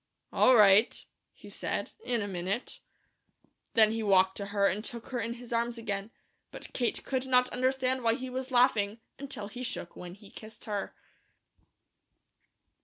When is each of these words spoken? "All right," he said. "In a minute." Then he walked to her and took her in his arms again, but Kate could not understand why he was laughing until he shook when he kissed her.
"All 0.33 0.55
right," 0.55 1.05
he 1.31 1.47
said. 1.47 1.91
"In 2.03 2.23
a 2.23 2.27
minute." 2.27 2.79
Then 3.75 3.91
he 3.91 4.01
walked 4.01 4.35
to 4.37 4.47
her 4.47 4.65
and 4.65 4.83
took 4.83 5.09
her 5.09 5.19
in 5.19 5.33
his 5.33 5.53
arms 5.53 5.77
again, 5.77 6.09
but 6.49 6.73
Kate 6.73 7.05
could 7.05 7.27
not 7.27 7.49
understand 7.49 8.01
why 8.01 8.15
he 8.15 8.27
was 8.27 8.49
laughing 8.49 8.99
until 9.19 9.47
he 9.47 9.61
shook 9.61 9.95
when 9.95 10.15
he 10.15 10.31
kissed 10.31 10.65
her. 10.65 10.95